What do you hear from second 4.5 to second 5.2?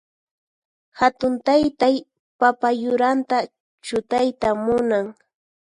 munan.